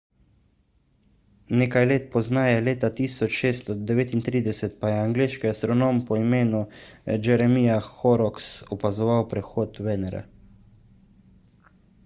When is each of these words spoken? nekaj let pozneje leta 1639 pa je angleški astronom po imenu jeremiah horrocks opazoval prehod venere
nekaj 1.61 1.81
let 1.89 2.05
pozneje 2.13 2.61
leta 2.67 2.89
1639 2.99 4.79
pa 4.79 4.89
je 4.93 5.01
angleški 5.01 5.49
astronom 5.51 5.99
po 6.07 6.17
imenu 6.21 6.61
jeremiah 7.29 7.91
horrocks 7.99 8.47
opazoval 8.77 9.27
prehod 9.35 9.77
venere 9.89 10.23